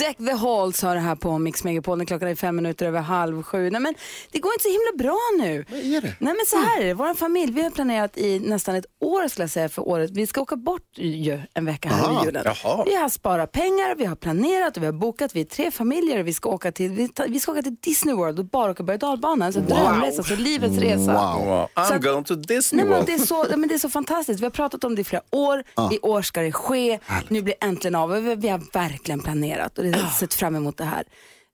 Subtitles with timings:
[0.00, 3.00] Deck the Halls har det här på Mix Megapol när klockan är fem minuter över
[3.00, 3.70] halv sju.
[3.70, 3.94] Nej, men
[4.32, 5.64] det går inte så himla bra nu.
[5.70, 6.14] Vad är det?
[6.18, 9.28] Nej men så här är det, vår familj, vi har planerat i nästan ett år
[9.28, 10.10] skulle jag säga för året.
[10.10, 12.42] Vi ska åka bort ju en vecka här Aha, vid julen.
[12.62, 12.84] jaha.
[12.86, 15.36] Vi har sparat pengar, vi har planerat och vi har bokat.
[15.36, 17.76] Vi är tre familjer och vi ska åka till, vi, ta, vi ska åka till
[17.80, 19.52] Disney World och bara åka berg och dalbanan.
[19.52, 21.12] Så drömresa, så livets resa.
[21.36, 21.46] Wow.
[21.46, 21.66] Wow.
[21.74, 23.06] Så I'm att- going to Disney Nej, men World.
[23.06, 24.40] det, är så, men det är så fantastiskt.
[24.40, 25.64] Vi har pratat om det i flera år.
[25.92, 26.98] I år ska det ske.
[27.28, 28.10] Nu blir det äntligen av.
[28.10, 31.04] Vi, vi har verkligen planerat och det sett fram emot det här.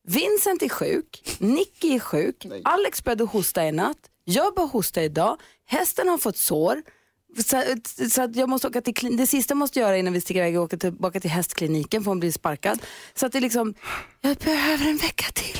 [0.08, 5.36] Vincent är sjuk, Nicky är sjuk, Alex började hosta i natt, jag började hosta idag,
[5.66, 6.82] hästen har fått sår.
[7.44, 7.62] Så,
[8.10, 10.54] så att jag måste åka till, det sista jag måste göra innan vi sticker iväg
[10.54, 12.82] är att åka tillbaka till hästkliniken för hon blir sparkad.
[13.14, 13.74] Så att det är liksom,
[14.20, 15.58] jag behöver en vecka till.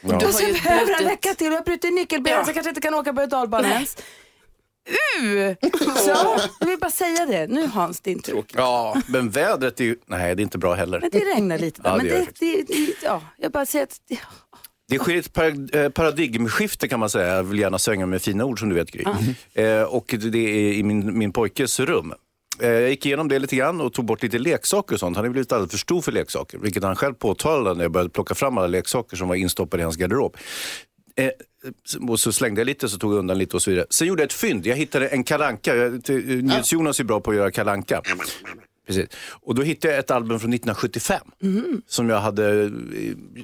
[0.00, 2.54] Du Och har sen behöver en vecka till och jag har brutit nyckelben så jag
[2.54, 3.48] kanske inte kan åka berg och
[4.88, 5.54] Uh!
[5.96, 7.46] Så, jag vill bara säga det.
[7.46, 8.44] Nu Hans, din tur.
[8.54, 9.96] Ja, men vädret är ju...
[10.06, 11.00] Nej, det är inte bra heller.
[11.00, 11.80] Men det regnar lite.
[11.84, 14.18] Ja, men det, det det, det, ja, jag bara säger att det,
[14.88, 17.34] Det sker ett eh, paradigmskifte kan man säga.
[17.34, 19.04] Jag vill gärna svänga med fina ord som du vet Gry.
[19.54, 22.12] Eh, och det är i min, min pojkes rum.
[22.60, 25.16] Eh, jag gick igenom det lite grann och tog bort lite leksaker och sånt.
[25.16, 26.58] Han har blivit alldeles för stor för leksaker.
[26.58, 29.84] Vilket han själv påtalade när jag började plocka fram alla leksaker som var instoppade i
[29.84, 30.36] hans garderob.
[31.16, 31.30] Eh,
[32.08, 33.86] och så slängde jag lite, så tog jag undan lite och så vidare.
[33.90, 34.66] Sen gjorde jag ett fynd.
[34.66, 35.74] Jag hittade en kalanka.
[36.72, 38.02] Jonas är bra på att göra kalanka.
[38.86, 39.06] Precis.
[39.30, 41.20] Och då hittade jag ett album från 1975.
[41.86, 42.70] Som jag hade,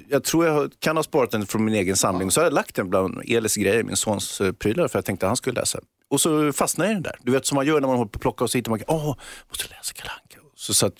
[0.08, 2.30] jag tror jag kan ha sparat den från min egen samling.
[2.30, 5.26] Så har jag lagt den bland Elis grejer, min sons eh, prylar, för jag tänkte
[5.26, 5.78] att han skulle läsa.
[6.10, 7.16] Och så fastnade jag i den där.
[7.22, 8.80] Du vet som man gör när man håller på att plocka och så hittar man,
[8.86, 9.16] åh,
[9.48, 10.31] måste läsa Kalle Anka.
[10.62, 10.94] Så satt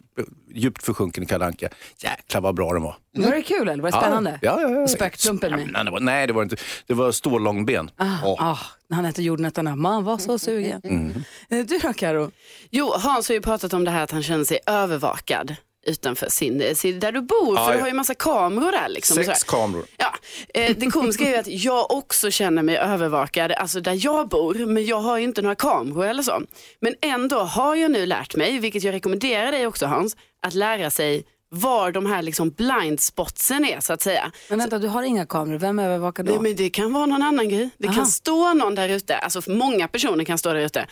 [0.55, 1.69] djupt försjunken i Kalle Anka.
[1.99, 2.97] Jäklar vad bra den var.
[3.17, 3.83] var det kul eller?
[3.83, 4.39] Var det spännande?
[4.43, 4.89] Ja, ja, ja.
[4.89, 5.69] Spökklumpen med.
[5.73, 6.57] Nej, det var, nej, det var inte.
[6.87, 7.91] Det var stålångben.
[7.97, 8.59] Ah,
[8.91, 9.77] han hette jordnötterna.
[9.77, 10.81] Man var så sugen.
[10.85, 11.25] Mm.
[11.51, 12.31] Eh, Du då Karo?
[12.71, 15.57] Jo, Hans har ju pratat om det här att han känner sig övervakad
[15.87, 17.57] utanför sin, sin där du bor.
[17.57, 18.89] Ja, för du har ju massa kameror där.
[18.89, 19.85] Liksom, Sex kameror.
[19.97, 20.15] Ja,
[20.55, 24.55] eh, det komiska är ju att jag också känner mig övervakad, alltså där jag bor,
[24.67, 26.43] men jag har ju inte några kameror eller så.
[26.81, 30.91] Men ändå har jag nu lärt mig, vilket jag rekommenderar dig också Hans, att lära
[30.91, 31.25] sig
[31.55, 34.33] var de här liksom blind spotsen är så att säga.
[34.49, 35.59] Men vänta, du har inga kameror.
[35.59, 36.33] Vem övervakar då?
[36.33, 37.71] Nej, men det kan vara någon annan grej.
[37.79, 37.97] Det Aha.
[37.97, 40.87] kan stå någon där ute, alltså många personer kan stå där ute.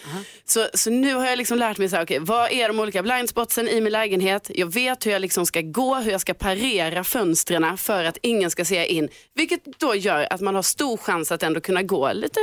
[0.44, 3.02] Så, så nu har jag liksom lärt mig, så här, okay, vad är de olika
[3.02, 4.50] blindspotsen i min lägenhet?
[4.54, 8.50] Jag vet hur jag liksom ska gå, hur jag ska parera fönstren för att ingen
[8.50, 9.08] ska se in.
[9.34, 12.40] Vilket då gör att man har stor chans att ändå kunna gå lite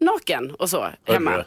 [0.00, 1.30] naken och så hemma.
[1.30, 1.44] Hörru.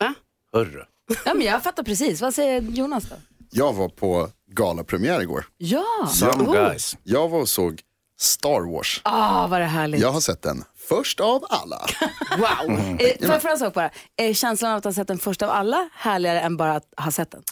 [0.00, 0.14] Va?
[0.52, 0.84] Hörru.
[1.24, 2.20] Ja, men jag fattar precis.
[2.20, 3.16] Vad säger Jonas då?
[3.50, 5.46] Jag var på galapremiär igår.
[5.56, 5.84] Ja,
[6.14, 6.96] Some guys.
[7.02, 7.80] Jag var och såg
[8.20, 9.00] Star Wars.
[9.04, 10.00] ah, vad det härligt.
[10.00, 11.86] Jag har sett den först av alla.
[12.38, 12.78] Wow.
[12.78, 12.98] Mm.
[12.98, 13.90] Eh, får jag fråga en sak bara?
[14.16, 17.10] Är känslan av att ha sett den först av alla härligare än bara att ha
[17.10, 17.42] sett den?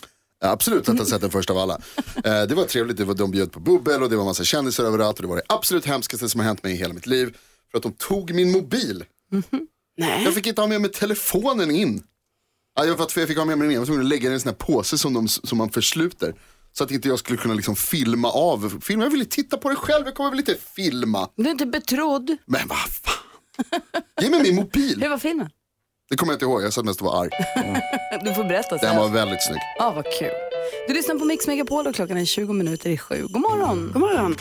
[0.44, 1.78] Absolut att ha sett den först av alla.
[2.24, 4.84] Eh, det var trevligt, det var, de bjöd på bubbel och det var massa kändisar
[4.84, 7.36] överallt och det var det absolut hemskaste som har hänt mig i hela mitt liv.
[7.70, 9.04] För att de tog min mobil.
[9.96, 10.24] Nej.
[10.24, 12.02] Jag fick inte ha med mig telefonen in.
[12.76, 14.22] Ja, jag, för jag fick ha med mig den in, jag var tvungen att lägga
[14.22, 16.34] den i en sån här påse som, de, som man försluter.
[16.72, 18.80] Så att inte jag skulle kunna liksom filma av.
[18.82, 21.28] Filma, jag ville titta på det själv, jag kommer väl inte filma.
[21.36, 22.36] Du är inte betrodd.
[22.46, 23.80] Men vad fan.
[24.22, 25.02] Ge mig min mobil.
[25.02, 25.50] Hur var filmen?
[26.10, 27.30] Det kommer jag inte ihåg, jag satt mest och var arg.
[28.24, 28.96] Du får berätta Den sen.
[28.96, 29.60] var väldigt snygg.
[29.78, 30.30] Ja, vad kul.
[30.88, 33.26] Du lyssnar på Mix Megapol och klockan är 20 minuter i sju.
[33.30, 33.90] God morgon.
[33.92, 34.36] God morgon.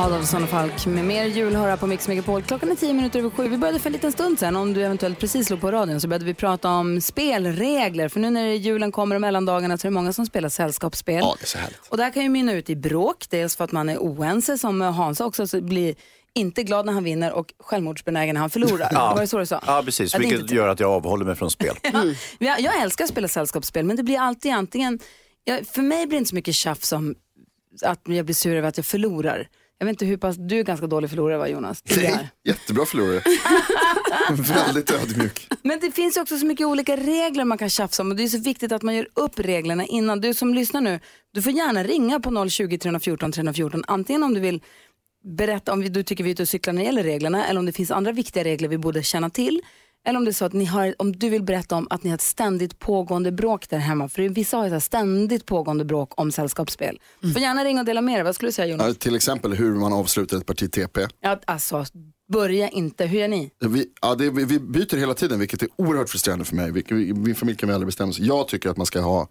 [0.00, 2.42] Adolfsson och Falk med mer julhöra på Mix Megapol.
[2.42, 3.48] Klockan är 10 minuter över sju.
[3.48, 6.08] Vi började för en liten stund sen, om du eventuellt precis slog på radion, så
[6.08, 8.08] började vi prata om spelregler.
[8.08, 11.18] För nu när julen kommer och mellandagarna så är det många som spelar sällskapsspel.
[11.18, 11.78] Ja, det är så härligt.
[11.88, 14.58] Och det här kan ju mynna ut i bråk, dels för att man är oense
[14.58, 15.94] som Hans också, så blir
[16.34, 19.14] inte glad när han vinner och självmordsbenägen när han förlorar.
[19.14, 19.60] Var det så du sa?
[19.66, 20.12] Ja, precis.
[20.12, 21.76] Ja, är Vilket inte- gör att jag avhåller mig från spel.
[22.38, 24.98] jag, jag älskar att spela sällskapsspel men det blir alltid antingen,
[25.44, 27.14] jag, för mig blir det inte så mycket tjafs som
[27.82, 29.48] att jag blir sur över att jag förlorar.
[29.80, 31.82] Jag vet inte hur pass, du är ganska dålig förlorare va Jonas?
[31.96, 33.22] Nej, jättebra förlorare.
[34.30, 35.48] väldigt ödmjuk.
[35.62, 38.22] Men det finns ju också så mycket olika regler man kan tjafsa om och det
[38.22, 40.20] är så viktigt att man gör upp reglerna innan.
[40.20, 41.00] Du som lyssnar nu,
[41.32, 44.62] du får gärna ringa på 020 314 314 antingen om du vill
[45.24, 47.66] berätta om du tycker vi är ute och cyklar när det gäller reglerna eller om
[47.66, 49.62] det finns andra viktiga regler vi borde känna till.
[50.06, 52.10] Eller om det är så att ni har, om du vill berätta om att ni
[52.10, 54.08] har ett ständigt pågående bråk där hemma.
[54.08, 57.00] För vissa har ju ständigt pågående bråk om sällskapsspel.
[57.20, 58.24] Du får gärna ringa och dela med dig.
[58.24, 58.86] Vad skulle du säga Jonas?
[58.86, 61.06] Ja, till exempel hur man avslutar ett parti TP.
[61.20, 61.84] Ja, alltså,
[62.32, 63.06] Börja inte.
[63.06, 63.50] Hur gör ni?
[63.60, 66.70] Vi, ja, det, vi vi byter hela tiden vilket är oerhört frustrerande för mig.
[66.72, 68.26] Vi, vi, min familj kan vi aldrig bestämma sig.
[68.26, 69.28] Jag tycker att man ska ha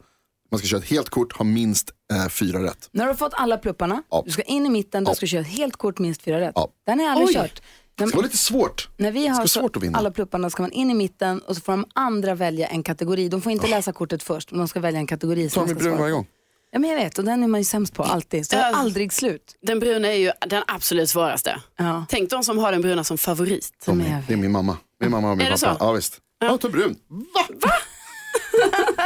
[0.52, 2.90] man ska köra ett helt kort, ha minst eh, fyra rätt.
[2.92, 4.22] När du har fått alla plupparna, Ja.
[4.26, 5.16] du ska in i mitten, du Ja.
[5.16, 6.52] ska köra ett helt kort, minst fyra rätt.
[6.56, 6.70] Ja.
[6.86, 7.34] Den har jag aldrig Oj.
[7.34, 7.62] kört.
[8.08, 8.90] Det var lite svårt.
[8.98, 9.98] när vi det har ska vara svårt att vinna.
[9.98, 13.30] alla plupparna ska man in i mitten och så får de andra välja en kategori.
[13.30, 15.76] De får inte läsa kortet först, men de ska välja en kategori Ta de mig
[15.76, 16.28] ska brun varje gång.
[16.72, 18.46] Ja, men jag vet, och den är man ju sämst på alltid.
[18.48, 19.56] Så det är aldrig slut.
[19.62, 21.62] Den bruna är ju den absolut svåraste.
[21.78, 22.06] Ja.
[22.10, 23.70] Tänk de som har den bruna som favorit.
[23.86, 24.78] Tommy, är- det är min mamma.
[25.02, 25.78] Min mamma och min Är det pappa.
[25.80, 25.86] så?
[25.86, 26.18] Ja visst.
[26.40, 26.96] Ja, ta brun.
[27.08, 27.44] Va?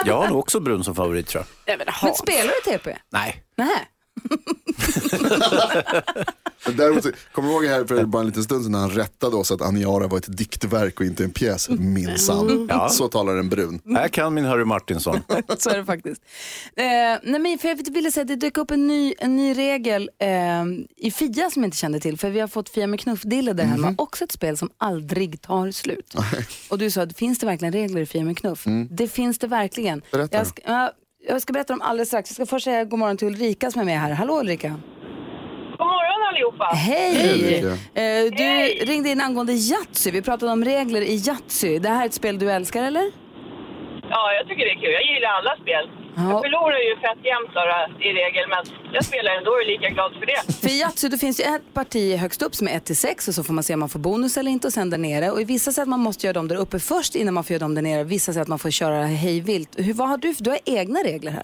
[0.05, 1.77] Jag har nog också brun som favorit tror jag.
[1.77, 1.93] Nej, men.
[2.03, 2.97] Men spelar du TP?
[3.11, 3.43] Nej.
[3.57, 3.89] Nej.
[6.65, 9.35] Men Däremot, kommer du ihåg här för bara en liten stund sedan när han rättade
[9.35, 11.69] oss att Aniara var ett diktverk och inte en pjäs?
[11.69, 12.67] Minsann.
[12.69, 12.89] Ja.
[12.89, 13.81] Så talar en brun.
[13.95, 15.19] Här kan min Harry Martinsson.
[15.57, 16.21] Så är det faktiskt.
[16.75, 16.83] Eh,
[17.23, 20.09] nej, men för jag ville säga att det dök upp en ny, en ny regel
[20.19, 20.27] eh,
[20.97, 22.17] i Fia som jag inte kände till.
[22.17, 23.95] För vi har fått Fia med knuff-dille där hemma.
[23.97, 26.15] Också ett spel som aldrig tar slut.
[26.69, 28.65] Och du sa, att finns det verkligen regler i Fia med knuff?
[28.89, 30.01] Det finns det verkligen.
[30.11, 30.37] Berätta.
[30.37, 30.91] Jag ska, ja,
[31.27, 32.29] jag ska berätta om alldeles strax.
[32.29, 34.11] Jag ska först säga god morgon till Ulrika som är med här.
[34.11, 34.79] Hallå Ulrika.
[36.33, 36.65] Allihopa.
[36.65, 37.15] Hej!
[37.15, 37.63] Hej,
[37.93, 38.83] Eh, du Hej.
[38.85, 40.11] ringde in angående Yatzy.
[40.11, 41.79] Vi pratade om regler i Yatzy.
[41.79, 43.11] Det här är ett spel du älskar eller?
[44.09, 44.91] Ja, jag tycker det är kul.
[44.99, 45.89] Jag gillar alla spel.
[46.15, 46.21] Ja.
[46.31, 47.53] Jag förlorar ju fett jämt
[48.07, 50.53] i regel, men jag spelar ändå och är lika glad för det.
[50.61, 52.97] För i Yatzy då finns det ju ett parti högst upp som är 1 till
[52.97, 54.97] 6 och så får man se om man får bonus eller inte och sen där
[54.97, 55.31] nere.
[55.31, 57.53] Och i vissa säger att man måste göra dem där uppe först innan man får
[57.53, 58.03] göra dem där nere.
[58.03, 59.69] Vissa säger att man får köra hej vilt.
[59.77, 60.33] Hur, vad har du?
[60.39, 61.43] Du har egna regler här.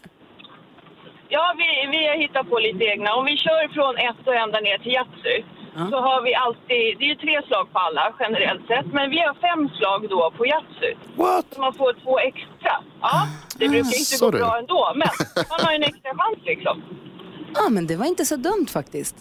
[1.35, 1.67] Ja, vi,
[1.97, 3.13] vi har hittat på lite egna.
[3.15, 5.37] Om vi kör från ett och ända ner till Yatzy
[5.91, 9.19] så har vi alltid, det är ju tre slag på alla generellt sett, men vi
[9.19, 10.91] har fem slag då på Yatzy.
[11.15, 11.45] What?
[11.53, 12.73] Så man får två extra.
[13.01, 13.17] Ja,
[13.59, 14.39] det brukar inte gå sorry.
[14.39, 15.09] bra ändå, men
[15.51, 16.75] man har ju en extra chans liksom.
[17.59, 19.15] Ja, men det var inte så dumt faktiskt.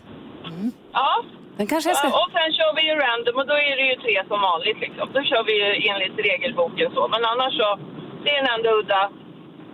[0.92, 1.10] Ja,
[1.56, 2.08] Den kanske jag ska...
[2.08, 5.06] och sen kör vi ju random och då är det ju tre som vanligt liksom.
[5.14, 7.68] Då kör vi ju enligt regelboken så, men annars så,
[8.22, 9.02] det är den enda udda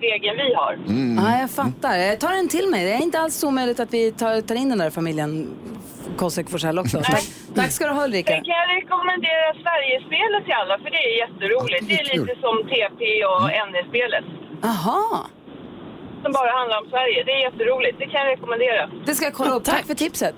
[0.00, 0.78] regeln vi har.
[1.24, 1.96] Ja, jag fattar.
[1.96, 2.84] Jag tar den till mig.
[2.84, 5.30] Det är inte alls så omöjligt att vi tar, tar in den där familjen
[6.16, 6.98] Kosek Forsell också.
[7.02, 7.24] Tack,
[7.54, 8.32] tack ska du ha Ulrika.
[8.32, 11.88] Sen kan jag rekommendera Sverigespelet till alla för det är jätteroligt.
[11.88, 14.24] Det är lite som TP och NE-spelet
[14.62, 15.26] Jaha,
[16.22, 17.24] som bara handlar om Sverige.
[17.26, 17.98] Det är jätteroligt.
[17.98, 18.90] Det kan jag rekommendera.
[19.06, 19.64] det ska jag kolla upp.
[19.64, 20.34] Tack för tipset.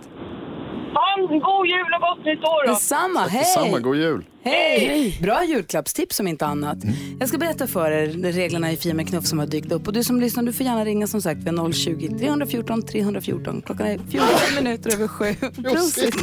[1.17, 2.73] Ha en god jul och gott nytt år då!
[2.73, 3.21] Detsamma.
[3.21, 3.45] Hej!
[3.45, 4.25] Samma, god jul.
[4.43, 5.19] Hej!
[5.23, 6.79] Bra julklappstips om inte annat.
[7.21, 9.87] Jag ska berätta för er reglerna i Fia med knuff som har dykt upp.
[9.87, 13.63] Och du som lyssnar, du får gärna ringa som sagt vid 020-314 314.
[13.67, 14.29] Klockan är 14
[14.65, 15.35] minuter över sju.
[15.63, 16.15] Prosit!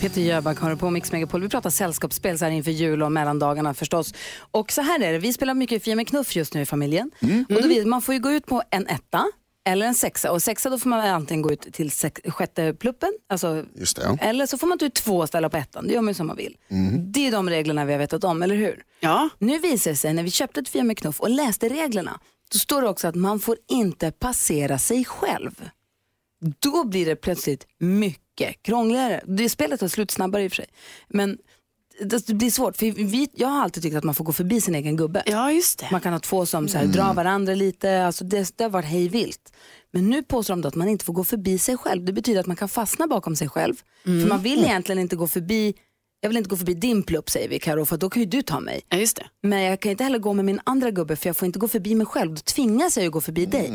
[0.00, 1.40] Peter Jöback har på Mix Megapol.
[1.42, 4.14] Vi pratar sällskapsspel så här inför jul och mellandagarna förstås.
[4.50, 7.10] Och så här är det, vi spelar mycket Fia med knuff just nu i familjen.
[7.48, 9.24] Och då, vill- man får ju gå ut på en etta
[9.68, 10.32] eller en sexa.
[10.32, 14.02] Och sexa då får man antingen gå ut till sex, sjätte pluppen, alltså Just det,
[14.02, 14.16] ja.
[14.20, 15.86] eller så får man ta ut två ställa på ettan.
[15.86, 16.56] Det gör man ju som man vill.
[17.12, 18.82] Det är de reglerna vi har vetat om, eller hur?
[19.00, 19.28] Ja.
[19.38, 22.20] Nu visar det sig när vi köpte ett Fia med knuff och läste reglerna.
[22.52, 25.70] Då står det också att man får inte passera sig själv.
[26.58, 29.20] Då blir det plötsligt mycket krångligare.
[29.26, 30.66] Det spelet tar slut snabbare i och för sig.
[31.08, 31.38] Men
[32.00, 32.76] det det blir svårt.
[32.76, 35.22] För vi, jag har alltid tyckt att man får gå förbi sin egen gubbe.
[35.26, 35.88] ja, just det.
[35.92, 38.04] Man kan ha två som så här, drar varandra lite.
[38.04, 39.52] Alltså det, det har varit hej vilt.
[39.92, 42.04] Men nu påstår de då att man inte får gå förbi sig själv.
[42.04, 43.74] Det betyder att man kan fastna bakom sig själv.
[44.04, 45.74] För man vill egentligen inte gå förbi,
[46.20, 48.42] jag vill inte gå förbi din plupp säger vi Karo, för då kan ju du
[48.42, 48.80] ta mig.
[48.88, 49.26] Ja, just det.
[49.42, 51.68] Men jag kan inte heller gå med min andra gubbe för jag får inte gå
[51.68, 52.34] förbi mig själv.
[52.34, 53.70] Då tvingas jag ju gå förbi dig.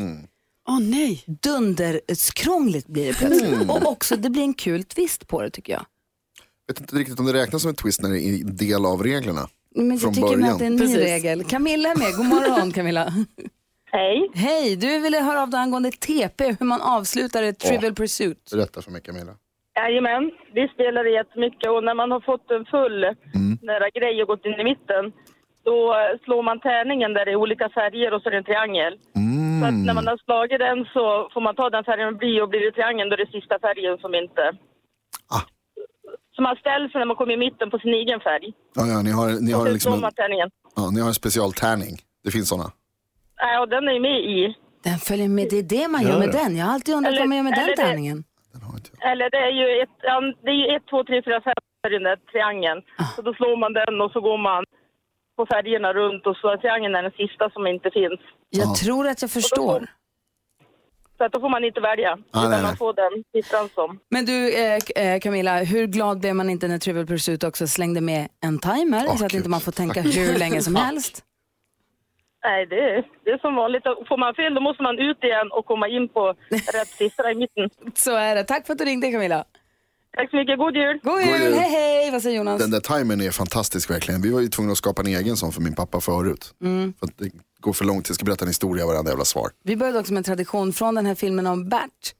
[0.68, 1.24] Åh nej.
[1.42, 3.70] Dunderskrångligt blir det plötsligt.
[3.70, 5.84] Och också det blir en kul twist på det tycker jag.
[6.68, 9.02] Vet inte riktigt om det räknas som en twist när det är en del av
[9.02, 9.40] reglerna.
[9.74, 10.52] Men jag Från tycker med början.
[10.52, 10.96] att det är en ny Precis.
[10.98, 11.44] regel.
[11.44, 13.04] Camilla är med, god morgon Camilla.
[13.96, 14.30] Hej!
[14.34, 18.50] Hej, du ville höra av dig angående TP, hur man avslutar ett Trivial Pursuit.
[18.52, 19.32] Berätta för mig Camilla.
[19.76, 23.00] Jajamän, vi spelar jättemycket och när man har fått en full
[23.62, 25.04] nära grej och gått in i mitten
[25.64, 25.94] då
[26.24, 28.94] slår man tärningen där det är olika färger och så är det en triangel.
[29.60, 32.42] Så att när man har slagit den så får man ta den färgen det blir
[32.42, 34.42] och blir det triangeln då är det sista färgen som inte...
[36.34, 36.36] Ah.
[36.36, 38.52] Så man ställs när man kommer i mitten på sin egen färg.
[38.74, 41.94] Ja, ja, ni har, ni har, liksom en, ja, ni har en specialtärning.
[42.24, 42.70] Det finns sådana.
[43.42, 44.56] Nej, och den är med i.
[44.84, 46.56] Den följer med, det är det man gör med den.
[46.56, 48.24] Jag har alltid undrat Eller- vad man gör med den det- tärningen.
[48.52, 49.10] Den.
[49.10, 51.54] Eller det är ju ett, ja, det är ju ett, två, tre, fyra, fem
[51.86, 52.82] i den där triangeln.
[52.98, 53.04] Ah.
[53.16, 54.64] Så då slår man den och så går man
[55.36, 58.20] på färgerna runt och så är triangeln är den sista som inte finns.
[58.50, 58.74] Jag Ja.
[58.84, 59.86] tror att jag förstår.
[61.18, 62.62] Så att då får man inte välja, Ah, utan nej, nej.
[62.62, 63.98] man får den siffran som.
[64.10, 68.00] Men du eh, eh, Camilla, hur glad blev man inte när Trivial Pursuit också slängde
[68.00, 69.38] med en timer Åh, så att Gud.
[69.38, 71.24] inte man får tänka hur länge som helst?
[72.44, 73.82] Nej, det är, det är som vanligt.
[74.08, 77.34] Får man fel då måste man ut igen och komma in på rätt siffra i
[77.34, 77.70] mitten.
[77.94, 78.44] Så är det.
[78.44, 79.44] Tack för att du ringde Camilla.
[80.16, 81.00] Tack så mycket, god jul!
[81.02, 81.54] God jul, jul.
[81.54, 82.60] hej hej, vad säger Jonas?
[82.60, 84.22] Den där timern är fantastisk verkligen.
[84.22, 86.54] Vi var ju tvungna att skapa en egen sån för min pappa förut.
[86.62, 86.92] Mm.
[86.98, 87.30] För att det
[87.64, 89.50] går för långt, jag ska berätta en historia varenda jävla svar.
[89.64, 92.14] Vi började också med en tradition från den här filmen om Bert.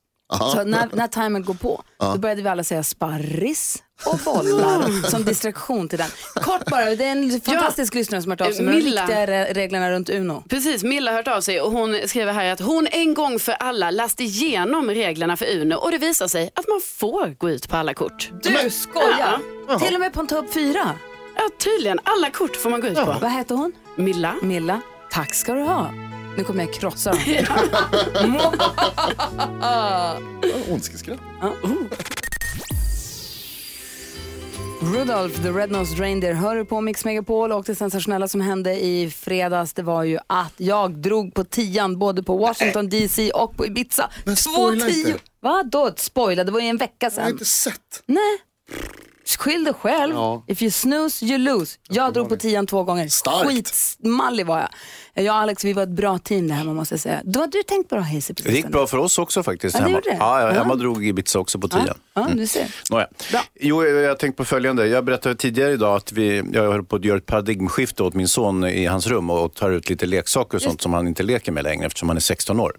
[0.52, 5.24] Så när, när timern går på, då började vi alla säga sparris och bollar som
[5.24, 6.08] distraktion till den.
[6.34, 9.26] Kort bara, det är en fantastisk lyssnare som har hört av sig med de riktiga
[9.26, 10.42] re- reglerna runt Uno.
[10.48, 13.52] Precis, Milla har hört av sig och hon skriver här att hon en gång för
[13.52, 17.68] alla läste igenom reglerna för Uno och det visar sig att man får gå ut
[17.68, 18.30] på alla kort.
[18.42, 19.40] Du skojar!
[19.78, 20.90] Till och med på en topp fyra.
[21.36, 21.98] Ja, tydligen.
[22.04, 23.16] Alla kort får man gå ut på.
[23.20, 23.72] Vad heter hon?
[23.96, 24.34] Milla.
[24.42, 24.80] Milla.
[25.14, 25.90] Tack ska du ha.
[26.36, 27.20] Nu kommer jag krossa dem.
[30.70, 31.18] Ondskeskratt.
[34.82, 39.72] Rudolph the Red-Nosed Reindeer hör på Mix Megapol och det sensationella som hände i fredags
[39.72, 44.10] det var ju att jag drog på tian både på Washington DC och på Ibiza.
[44.24, 45.08] Men Två spoila tio.
[45.08, 45.20] inte.
[45.40, 46.44] Vadå spoila?
[46.44, 47.28] Det var ju en vecka Jag har sedan.
[47.30, 48.02] inte sett.
[48.06, 48.38] Nej.
[49.26, 50.14] Skyll dig själv.
[50.14, 50.44] Ja.
[50.46, 51.76] If you snooze you lose.
[51.88, 53.08] Jag drog på tian två gånger.
[53.08, 53.48] Starkt.
[53.48, 54.68] Skitmallig var jag.
[55.24, 57.20] Jag och Alex vi var ett bra team det här man måste jag säga.
[57.24, 58.26] Då har du tänkt det Hayes.
[58.26, 59.74] Det gick bra för oss också faktiskt.
[59.74, 59.96] Ja, det hemma.
[59.96, 60.16] gjorde det?
[60.16, 60.62] Ja, ja, Ja.
[60.62, 61.88] Emma drog Ibiza också på tian.
[62.14, 62.74] Ja, du ser.
[62.90, 63.08] Nåja.
[63.30, 63.40] Bra.
[63.60, 64.86] Jo, jag har tänkt på följande.
[64.86, 68.28] Jag berättade tidigare idag att vi, jag höll på att göra ett paradigmskifte åt min
[68.28, 71.52] son i hans rum och tar ut lite leksaker och sånt som han inte leker
[71.52, 72.76] med längre eftersom han är 16 år.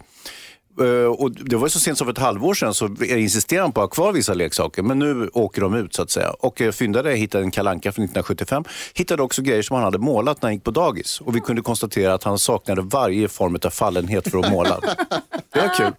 [0.80, 3.80] Eh, Och det var så sent som för ett halvår sedan så insisterade han på
[3.82, 6.30] att ha kvar vissa leksaker men nu åker de ut så att säga.
[6.30, 8.64] Och jag fyndade, jag hittade en kalanka från 1975.
[8.94, 11.20] Hittade också grejer som han hade målat när han gick på dagis.
[11.20, 14.80] Och vi kunde konstatera att han saknade varje form av fallenhet för att måla.
[15.52, 15.92] Det var kul.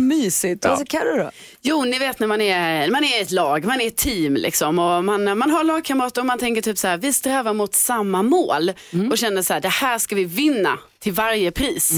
[0.00, 0.64] Mysigt.
[0.64, 1.30] Vad säger Carro då?
[1.62, 4.78] Jo, ni vet när man är, man är ett lag, man är ett team liksom
[4.78, 8.22] och man, man har lagkamrater och man tänker typ så här, vi strävar mot samma
[8.22, 8.72] mål
[9.10, 11.90] och känner så här, det här ska vi vinna till varje pris.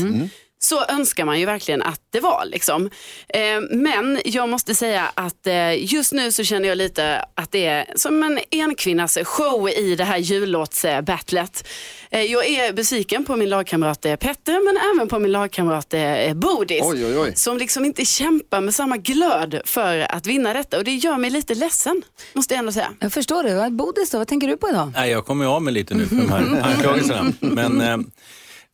[0.58, 2.44] Så önskar man ju verkligen att det var.
[2.46, 2.90] Liksom.
[3.28, 7.66] Eh, men jag måste säga att eh, just nu så känner jag lite att det
[7.66, 11.68] är som en enkvinnas show i det här jullåtsbattlet.
[12.10, 15.94] Eh, jag är besviken på min lagkamrat Petter men även på min lagkamrat
[16.34, 16.82] Bodis.
[16.84, 17.32] Oj, oj, oj.
[17.36, 21.30] Som liksom inte kämpar med samma glöd för att vinna detta och det gör mig
[21.30, 22.90] lite ledsen, måste jag ändå säga.
[23.00, 23.54] Jag förstår det.
[23.54, 24.92] Vad- Bodis då, vad tänker du på idag?
[24.96, 27.32] Nej, jag kommer ju av mig lite nu för de här anklagelserna.
[27.40, 28.10] Men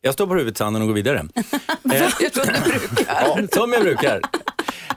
[0.05, 1.27] jag står på huvudsanden och går vidare.
[3.09, 4.21] Eh, som jag brukar.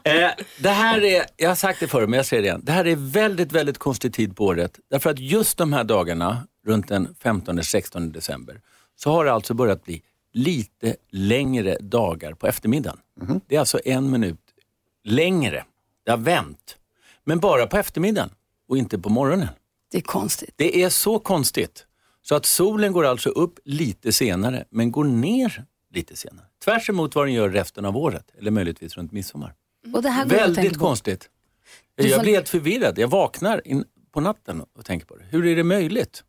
[0.03, 2.61] Eh, det här är, jag har sagt det förr, men jag säger det igen.
[2.65, 4.79] Det här är väldigt, väldigt konstig tid på året.
[4.91, 8.61] Därför att just de här dagarna, runt den 15-16 december,
[8.97, 12.99] så har det alltså börjat bli lite längre dagar på eftermiddagen.
[13.49, 14.41] Det är alltså en minut
[15.05, 15.65] längre.
[16.05, 16.77] Det har vänt.
[17.25, 18.31] Men bara på eftermiddagen
[18.69, 19.49] och inte på morgonen.
[19.91, 20.55] Det är konstigt.
[20.57, 21.87] Det är så konstigt.
[22.29, 25.65] Så att solen går alltså upp lite senare, men går ner
[25.95, 26.47] lite senare.
[26.65, 29.55] Tvärs emot vad den gör resten av året, eller möjligtvis runt midsommar.
[29.95, 31.31] Och det här går Väldigt konstigt.
[31.97, 32.99] Du Jag får- blir helt förvirrad.
[32.99, 33.63] Jag vaknar
[34.13, 35.25] på natten och tänker på det.
[35.31, 36.25] Hur är det möjligt?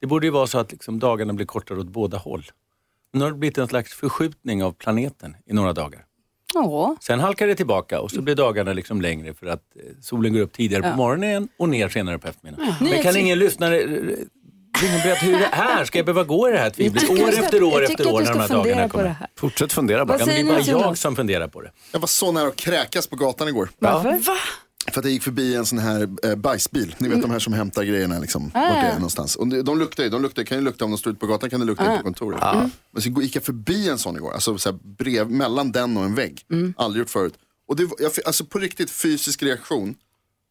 [0.00, 2.44] Det borde ju vara så att liksom dagarna blir kortare åt båda håll.
[3.12, 6.04] Nu har det blivit en slags förskjutning av planeten i några dagar.
[6.54, 6.96] Ja.
[7.00, 10.40] Sen halkar det tillbaka och så blir dagarna liksom längre för att eh, solen går
[10.40, 12.74] upp tidigare på morgonen och ner senare på eftermiddagen.
[12.80, 13.82] Men kan ingen lyssnare
[14.80, 15.84] eh, ringa och berätta hur det är?
[15.84, 18.38] Ska jag behöva gå i det här tvivlet år efter år efter år när de
[18.40, 19.08] här dagarna på det kommer?
[19.08, 19.28] här.
[19.36, 20.18] Fortsätt fundera bara.
[20.18, 21.70] Vad Ja, men det är bara jag som funderar på det.
[21.92, 23.70] Jag var så nära att kräkas på gatan igår.
[23.78, 24.10] Varför?
[24.18, 24.36] Va?
[24.92, 26.94] För att jag gick förbi en sån här eh, bajsbil.
[26.98, 27.20] Ni vet Mm.
[27.28, 28.42] de här som hämtar grejerna liksom.
[28.54, 29.36] Vart det är någonstans.
[29.36, 31.26] Och de, de luktar ju, de luktar, kan ju lukta om de står ute på
[31.26, 32.40] gatan kan det lukta in på kontoret.
[32.92, 34.32] Men så gick jag förbi en sån igår.
[34.32, 36.42] Alltså så här, brev, mellan den och en vägg.
[36.52, 36.74] Mm.
[36.76, 37.34] Aldrig gjort förut.
[37.68, 39.94] Och det, var- jag, alltså på riktigt fysisk reaktion.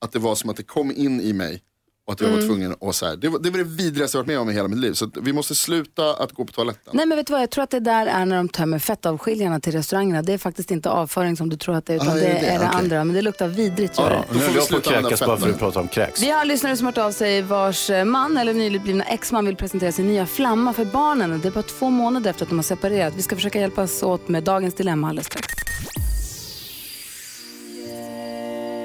[0.02, 1.62] Att det var som att det kom in i mig.
[2.10, 2.40] Och att jag Mm.
[2.40, 3.16] var tvungen att så här.
[3.16, 4.94] Det, var, det var det vidrigaste jag varit med om i hela mitt liv.
[4.94, 6.92] Så vi måste sluta att gå på toaletten.
[6.94, 9.60] Nej men vet du vad, jag tror att det där är när de tömmer fettavskiljarna
[9.60, 10.22] till restaurangerna.
[10.22, 12.30] Det är faktiskt inte avföring som du tror att det är, utan Ah, det är
[12.30, 12.56] är det det, det?
[12.58, 12.70] Okej.
[12.80, 13.04] andra.
[13.04, 15.10] Men det luktar vidrigt tror Ja, då Nu får vi jag på att sluta använda
[15.10, 16.22] kräkas bara för att prata om kräks.
[16.22, 19.92] Vi har lyssnare som har hört av sig vars man eller nyblivna exman vill presentera
[19.92, 21.40] sin nya flamma för barnen.
[21.42, 23.14] Det är bara två månader efter att de har separerat.
[23.18, 25.48] Vi ska försöka hjälpas åt med dagens dilemma alldeles strax.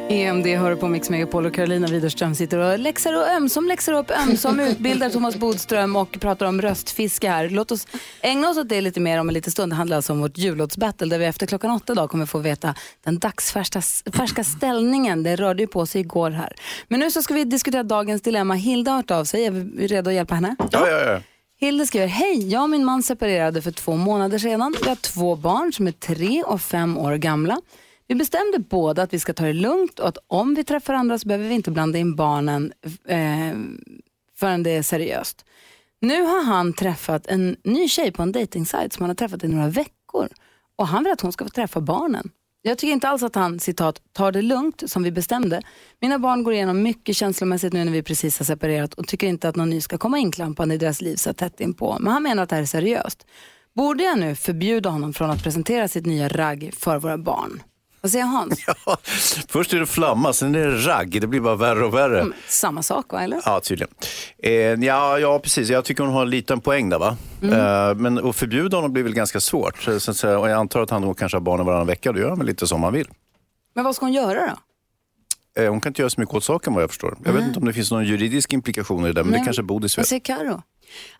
[0.08, 4.11] EMD hör på Mix Megapol och Carolina Widerström sitter och läxar och ömsom läxar upp,
[4.11, 7.49] ömsom utbildar Thomas Bodström och pratar om röstfiske här.
[7.49, 7.87] Låt oss
[8.20, 9.73] ägna oss åt det lite mer om en liten stund.
[9.73, 12.75] Det handlar alltså om vårt jullåtsbattle där vi efter klockan åtta idag kommer få veta
[13.04, 13.82] den dagsfärska
[14.12, 15.23] färska ställningen.
[15.23, 16.52] Det rörde ju på sig igår här.
[16.88, 18.54] Men nu så ska vi diskutera dagens dilemma.
[18.54, 19.44] Hilda har hört av sig.
[19.44, 20.56] Är vi redo att hjälpa henne?
[20.70, 21.20] Ja, ja, ja.
[21.61, 24.75] Hilde skriver, hej, jag och min man separerade för två månader sedan.
[24.82, 27.61] Vi har två barn som är tre och fem år gamla.
[28.06, 31.18] Vi bestämde båda att vi ska ta det lugnt och att om vi träffar andra
[31.18, 32.73] så behöver vi inte blanda in barnen
[33.08, 33.54] eh,
[34.37, 35.44] förrän det är seriöst.
[36.00, 39.49] Nu har han träffat en ny tjej på en dejtingsajt som han har träffat i
[39.49, 40.28] några veckor
[40.76, 42.30] och han vill att hon ska få träffa barnen.
[42.62, 45.62] Jag tycker inte alls att han, citat, tar det lugnt som vi bestämde.
[46.00, 49.49] Mina barn går igenom mycket känslomässigt nu när vi precis har separerat och tycker inte
[49.49, 51.96] att någon ny ska komma inklampande i deras liv så tätt inpå.
[52.00, 53.26] Men han menar att det här är seriöst.
[53.75, 57.62] Borde jag nu förbjuda honom från att presentera sitt nya ragg för våra barn?
[58.04, 58.64] Vad säger Hans?
[58.87, 58.96] Ja,
[59.49, 61.20] först är det flamma, sen är det ragg.
[61.20, 62.20] Det blir bara värre och värre.
[62.20, 63.40] Mm, Samma sak va, eller?
[63.44, 63.94] Ja, tydligen.
[64.38, 65.68] Eh, ja, ja, precis.
[65.68, 66.99] Jag tycker hon har en liten poäng där.
[66.99, 67.16] Va?
[67.42, 69.82] Eh, men att förbjuda honom blir väl ganska svårt.
[69.82, 72.12] Så, så, och jag antar att han då kanske har barnen varannan vecka.
[72.12, 73.08] Då gör han väl lite som han vill.
[73.75, 74.40] Men vad ska hon göra
[75.54, 75.62] då?
[75.62, 77.16] Eh, hon kan inte göra så mycket åt saken vad jag förstår.
[77.25, 79.96] Jag vet inte om det finns någon juridisk implikation i det, men det kanske Bodis
[79.96, 80.08] Vad vet.
[80.08, 80.62] säger Karo?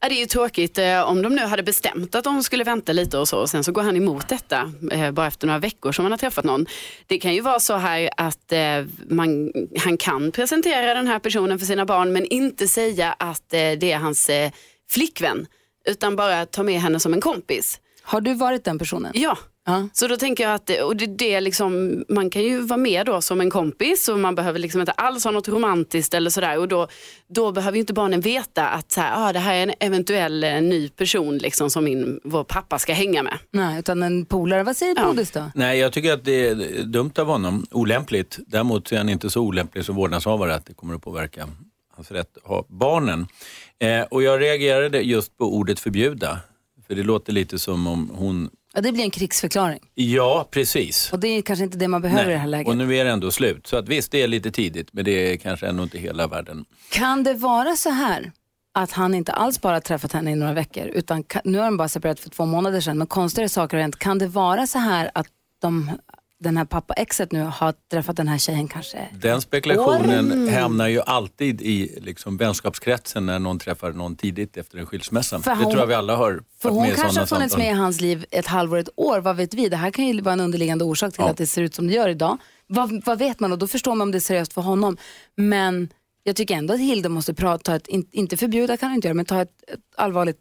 [0.01, 2.93] Ja, det är ju tråkigt eh, om de nu hade bestämt att de skulle vänta
[2.93, 5.93] lite och så och sen så går han emot detta eh, bara efter några veckor
[5.93, 6.67] som han har träffat någon.
[7.07, 11.59] Det kan ju vara så här att eh, man, han kan presentera den här personen
[11.59, 14.31] för sina barn men inte säga att det är hans
[14.91, 15.47] flickvän
[15.89, 17.81] utan bara ta med henne som en kompis.
[18.03, 19.13] Har du varit den personen?
[19.15, 19.39] Ja.
[19.67, 19.89] Ja.
[19.93, 23.07] Så då tänker jag att och det, det är liksom, man kan ju vara med
[23.07, 26.59] då som en kompis och man behöver liksom inte alls ha något romantiskt eller sådär
[26.59, 26.89] och då,
[27.29, 30.45] då behöver ju inte barnen veta att så här, ah, det här är en eventuell
[30.45, 33.39] eh, ny person liksom som min, vår pappa ska hänga med.
[33.51, 34.63] Nej, utan en polare.
[34.63, 35.07] Vad säger Ja.
[35.07, 35.51] Bodis då?
[35.55, 37.67] Nej, jag tycker att det är dumt av honom.
[37.71, 38.39] Olämpligt.
[38.47, 41.49] Däremot är han inte så olämplig som vårdnadshavare att det kommer att påverka
[41.97, 43.27] hans rätt att ha barnen.
[43.79, 46.41] Eh, och jag reagerade just på ordet förbjuda.
[46.87, 48.51] För det låter lite som om hon...
[48.75, 49.81] Ja, det blir en krigsförklaring.
[49.95, 51.13] Ja, precis.
[51.13, 52.69] Och det är kanske inte det man behöver i det här läget.
[52.69, 53.67] Och nu är det ändå slut.
[53.67, 56.65] Så att visst, det är lite tidigt, men det är kanske ändå inte hela världen.
[56.91, 58.33] Kan det vara så här
[58.75, 61.89] att han inte alls bara träffat henne i några veckor, utan nu har de bara
[61.89, 63.99] separerat för två månader sedan, men konstigare saker har hänt.
[63.99, 65.27] Kan det vara så här att
[65.63, 65.91] de,
[66.45, 69.09] den här pappa-exet nu har träffat den här tjejen kanske?
[69.13, 74.87] Den spekulationen hamnar ju alltid i liksom, vänskapskretsen när någon träffar någon tidigt efter en
[74.87, 75.39] skilsmässa.
[75.41, 77.75] För det hon- tror jag vi alla har För hon kanske har funnits med i
[77.75, 79.69] hans liv ett halvår, ett år, vad vet vi?
[79.69, 81.31] Det här kan ju vara en underliggande orsak till Ja.
[81.31, 82.39] att det ser ut som det gör idag.
[82.67, 84.97] Vad, vad vet man och då förstår man om det är seriöst för honom.
[85.37, 85.89] Men
[86.23, 89.09] jag tycker ändå att Hilde måste prata, ta ett, in, inte förbjuda kan hon inte
[89.09, 90.39] göra, men ta ett, ett allvarligt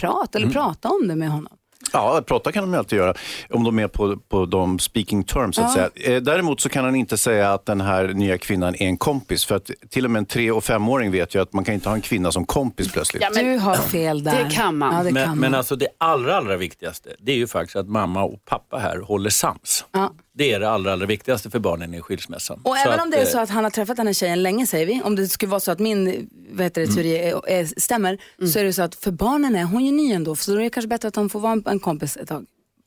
[0.00, 1.52] prat eller prata om det med honom.
[1.94, 3.14] Ja, prata kan de ju alltid göra
[3.50, 5.56] om de är på, på de speaking terms.
[5.56, 5.88] Så att säga.
[5.94, 9.44] Eh, Däremot så kan han inte säga att den här nya kvinnan är en kompis.
[9.44, 11.88] För att till och med en tre och femåring vet ju att man kan inte
[11.88, 13.22] ha en kvinna som kompis plötsligt.
[13.22, 14.44] Ja, men, du har fel där.
[14.44, 14.96] det kan man.
[14.96, 15.58] Ja, det Men, kan men man.
[15.58, 19.30] alltså det allra, allra viktigaste, det är ju faktiskt att mamma och pappa här håller
[19.30, 19.84] sams.
[19.92, 20.12] Ja.
[20.36, 22.60] Det är det allra, allra viktigaste för barnen i skilsmässan.
[22.62, 24.42] Och Så även om det är eh, så att han har träffat den här tjejen
[24.42, 27.48] länge säger vi, om det skulle vara så att min vad heter det, teori är,
[27.48, 28.18] är, stämmer,
[28.52, 30.62] så är det så att för barnen är hon ju ny ändå, så då är
[30.62, 32.46] det kanske bättre att han får vara en, en kompis ett tag.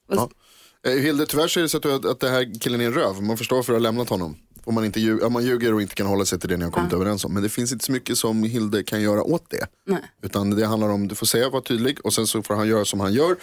[0.10, 0.30] Ja.
[0.86, 2.94] Eh, Hilde, tyvärr så är det så att, du, att det här killen är en
[2.94, 3.24] röv.
[3.24, 4.38] Man förstår för att ha lämnat honom.
[4.68, 6.64] Om man, inte ljuger, om man ljuger och inte kan hålla sig till det ni
[6.64, 7.34] har kommit överens om.
[7.34, 9.68] Men det finns inte så mycket som Hilde kan göra åt det.
[9.86, 10.02] Nej.
[10.24, 12.86] Utan det handlar om, du får säga, vara tydlig och sen så får han göra
[12.86, 13.36] som han gör.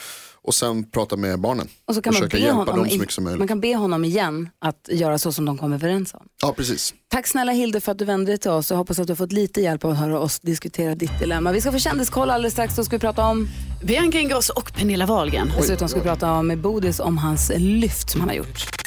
[0.43, 1.69] Och sen prata med barnen.
[1.89, 3.39] Och så kan man Försöka be, hjälpa honom, dem så mycket som möjligt.
[3.39, 6.27] man kan be honom igen att göra så som de kom överens om.
[6.43, 6.95] Ja, precis.
[7.09, 9.17] Tack snälla Hilde för att du vände dig till oss och hoppas att du har
[9.17, 11.53] fått lite hjälp av att höra oss diskutera ditt dilemma.
[11.53, 13.49] Vi ska få kändiskoll alldeles strax, då ska vi prata om,
[13.85, 15.53] Bianca Ingrosso och Pernilla Wahlgren.
[15.57, 18.84] dessutom ska vi prata med Bodis om hans lyft som han har gjort.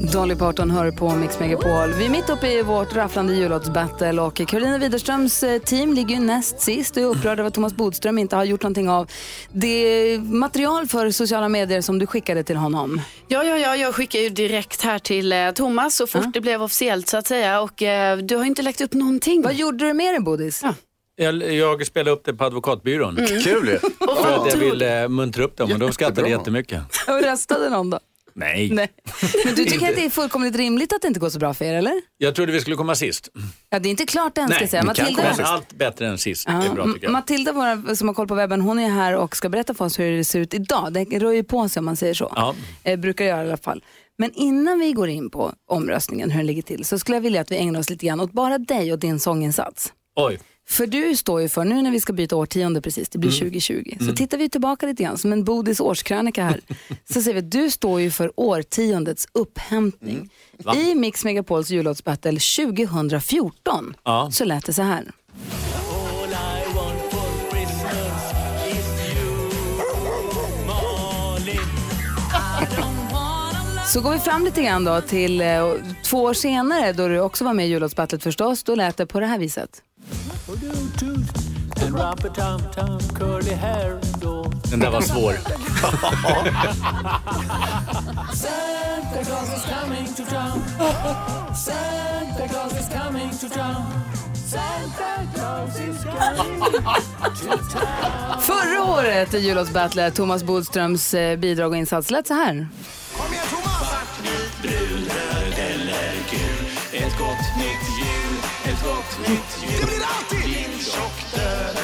[0.00, 1.92] Dolly Parton hör på Mix Megapol.
[1.98, 6.20] Vi är mitt uppe i vårt rafflande jullåtsbattle och Karolina Widerströms eh, team ligger ju
[6.20, 9.10] näst sist och är upprörd över att Thomas Bodström inte har gjort någonting av
[9.52, 13.00] det material för sociala medier som du skickade till honom.
[13.28, 16.62] Ja, ja, ja, jag skickar ju direkt här till eh, Thomas så fort det blev
[16.62, 19.42] officiellt så att säga och eh, du har inte lagt upp någonting.
[19.42, 20.60] Vad gjorde du med det Bodis?
[20.62, 20.74] Ja.
[21.18, 23.16] Jag, jag spelade upp det på advokatbyrån.
[23.16, 23.78] Kul ju.
[23.78, 26.80] För att jag ville eh, muntra upp dem och de skrattade jättemycket.
[27.08, 27.98] Och röstade någon då?
[28.36, 28.70] Nej.
[28.72, 28.88] Nej.
[29.44, 31.64] Men du tycker att det är fullkomligt rimligt att det inte går så bra för
[31.64, 32.02] er, eller?
[32.18, 33.28] Jag trodde vi skulle komma sist.
[33.70, 34.80] Ja, det är inte klart än, ska Nej, jag säga.
[34.82, 35.48] kan Matilda, komma sist.
[35.48, 36.46] allt bättre än sist.
[36.46, 37.12] Det är bra tycker jag.
[37.12, 39.98] Matilda våra, som har koll på webben, hon är här och ska berätta för oss
[39.98, 40.92] hur det ser ut idag.
[40.92, 42.32] Det rör ju på sig om man säger så.
[42.36, 42.54] Ja.
[42.82, 43.84] Eh, brukar göra i alla fall.
[44.18, 47.40] Men innan vi går in på omröstningen, hur den ligger till, så skulle jag vilja
[47.40, 49.92] att vi ägnar oss lite grann åt bara dig och din sånginsats.
[50.16, 50.38] Oj.
[50.68, 53.96] För du står ju för, nu när vi ska byta årtionde precis, det blir 2020,
[54.00, 56.60] så tittar vi tillbaka lite grann som en Bodis årskrönika här.
[57.12, 60.30] så ser vi att du står ju för årtiondets upphämtning.
[60.76, 64.30] I Mix Megapols jullåtsbattle 2014 Ja.
[64.32, 65.04] så lät det så här.
[73.86, 75.72] Så går vi fram lite grann då till eh,
[76.04, 78.62] två år senare då du också var med i jullåtsbattlet förstås.
[78.62, 79.82] Då lät det på det här viset.
[84.70, 85.32] Den där var svår.
[98.40, 102.68] Förra året i jullåtsbattlet, Thomas Bodströms eh, bidrag och insats lät så här.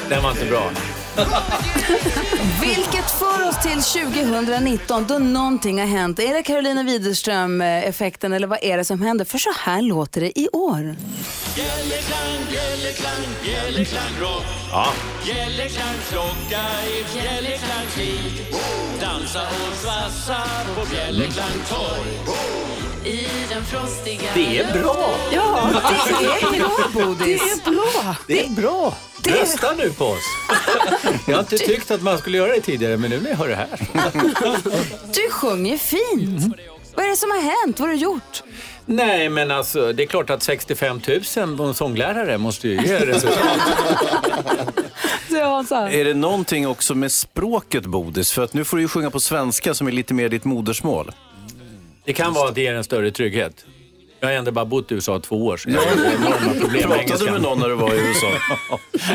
[0.08, 0.70] Den var inte bra.
[2.60, 6.18] Vilket för oss till 2019 då någonting har hänt.
[6.18, 9.24] Är det Carolina Widerström-effekten eller vad är det som händer?
[9.24, 10.96] För så här låter det i år.
[11.54, 14.44] Bjällerklang, bjällerklang, bjällerklang rock.
[14.70, 14.86] Ja.
[15.24, 18.46] Bjällerklang klocka i bjällerklangstid.
[19.00, 20.42] Dansa och svassa
[20.74, 21.58] på bjällerklang
[23.02, 23.12] torg.
[23.14, 25.14] I den frostiga Det är bra.
[25.32, 25.70] Ja,
[26.20, 27.42] det är bra Bodis.
[27.64, 28.16] Det är bra.
[28.26, 28.94] Det är bra.
[29.24, 30.24] Rösta nu på oss.
[31.26, 33.48] Jag har inte tyckt att man skulle göra det tidigare, men nu när jag hör
[33.48, 33.68] det här.
[35.14, 36.56] Du sjunger fint.
[36.94, 37.80] Vad är det som har hänt?
[37.80, 38.42] Vad har du gjort?
[38.86, 41.00] Nej, men alltså det är klart att 65
[41.36, 43.38] 000 på en sånglärare måste ju ge resultat.
[45.90, 48.32] Är det någonting också med språket Bodis?
[48.32, 51.12] För att nu får du ju sjunga på svenska som är lite mer ditt modersmål.
[52.04, 53.64] Det kan vara att det ger en större trygghet.
[54.20, 56.82] Jag har ändå bara bott i USA två år, så jag har enorma problem med
[56.82, 57.32] Pratade du engelskan.
[57.32, 58.30] med någon när du var i USA?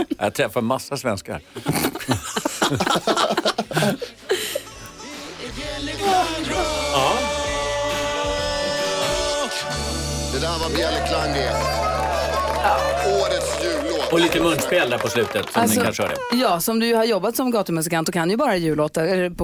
[0.17, 1.41] Jag träffar massa svenskar.
[10.33, 11.76] Det där var Bjällerklang det.
[14.17, 16.15] Och lite munspel där på slutet, som Alltså, ni kanske hörde.
[16.33, 19.35] Ja, som du har jobbat som gatumusikant och kan ju bara jullåtar på,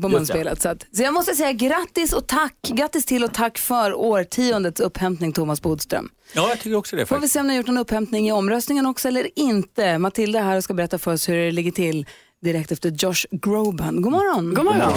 [0.00, 0.62] på munspelet.
[0.62, 2.54] Så, att, så jag måste säga grattis och tack.
[2.68, 6.08] Grattis till och tack för årtiondets upphämtning Thomas Bodström.
[6.32, 7.32] Ja, jag tycker också det Får vi faktiskt.
[7.34, 9.98] se om ni har gjort någon upphämtning i omröstningen också eller inte.
[9.98, 12.06] Matilda är här och ska berätta för oss hur det ligger till
[12.42, 14.02] direkt efter Josh Groban.
[14.02, 14.54] God morgon.
[14.54, 14.92] God morgon.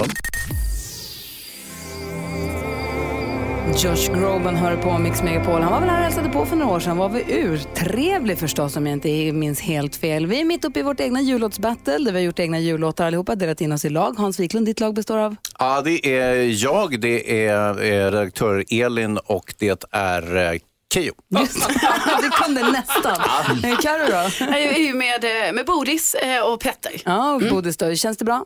[3.77, 5.61] Josh Groban hör på Mix Megapol.
[5.61, 6.97] Han var väl här och hälsade på för några år sedan.
[6.97, 10.25] Var vi urtrevlig förstås om jag inte minns helt fel.
[10.25, 13.35] Vi är mitt uppe i vårt egna jullåtsbattle där vi har gjort egna jullåtar allihopa,
[13.35, 14.13] delat in oss i lag.
[14.17, 15.35] Hans Wiklund, ditt lag består av?
[15.59, 20.59] Ja, det är jag, det är eh, redaktör Elin och det är eh,
[20.93, 21.13] Keyyo.
[21.39, 21.73] Just det,
[22.21, 23.15] du kunde nästan.
[23.63, 24.45] Eh, Carro då?
[24.45, 26.91] Jag är ju med, eh, med Bodis eh, och Petter.
[27.05, 27.95] Ja, och Bodis då.
[27.95, 28.43] Känns det bra?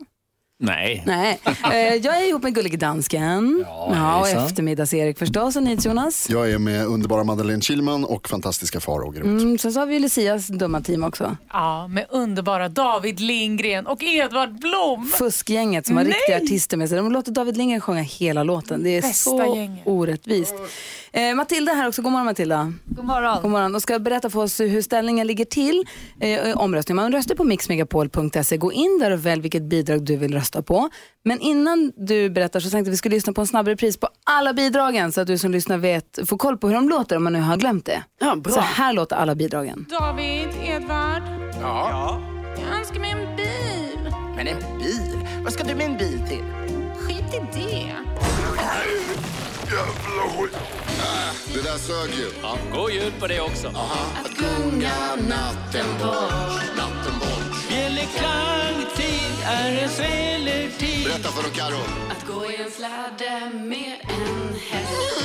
[0.60, 1.02] Nej.
[1.06, 1.40] Nej.
[1.64, 3.64] Eh, jag är ihop med gullige dansken.
[3.66, 4.46] Ja, och hejsan.
[4.46, 5.56] eftermiddags-Erik förstås.
[5.56, 6.30] Och ni Jonas?
[6.30, 9.28] Jag är med underbara Madeleine Kilman och fantastiska Farao Groth.
[9.28, 11.36] Mm, sen så har vi Lucias dumma team också.
[11.52, 15.06] Ja, med underbara David Lindgren och Edvard Blom.
[15.18, 16.12] Fuskgänget som har Nej!
[16.12, 16.98] riktiga artister med sig.
[16.98, 18.82] De låter David Lindgren sjunga hela låten.
[18.82, 19.86] Det är Bästa så gänget.
[19.86, 20.54] orättvist.
[21.12, 22.02] Eh, Matilda här också.
[22.02, 22.72] God morgon Matilda.
[22.84, 23.42] God morgon.
[23.42, 23.74] God morgon.
[23.74, 25.84] Och ska berätta för oss hur ställningen ligger till.
[26.20, 26.96] Eh, omröstning.
[26.96, 28.56] Man röstar på mixmegapol.se.
[28.56, 30.90] Gå in där och välj vilket bidrag du vill rösta på.
[31.24, 34.52] Men innan du berättar så tänkte vi skulle lyssna på en snabb repris på alla
[34.52, 37.32] bidragen så att du som lyssnar vet, får koll på hur de låter om man
[37.32, 38.02] nu har glömt det.
[38.20, 38.52] Ja, bra.
[38.52, 39.86] Så här låter alla bidragen.
[39.90, 41.22] David, Edvard.
[41.60, 42.20] Ja.
[42.68, 44.14] Jag önskar mig en bil.
[44.36, 45.28] Men en bil?
[45.44, 46.44] Vad ska du med en bil till?
[46.96, 47.94] Skit i det.
[51.54, 52.26] Det där sög ju.
[52.72, 53.68] God jul på det också.
[53.68, 57.68] Att gunga natten bort, natten bort.
[57.68, 59.17] Bjällerklangtid
[59.48, 61.04] är en svälertid.
[61.04, 61.80] Berätta för dem Karo.
[62.10, 65.24] Att gå i en släde med en häst.